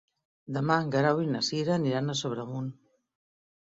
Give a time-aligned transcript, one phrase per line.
[0.55, 2.77] Demà en Guerau i na Cira aniran a Sobremunt.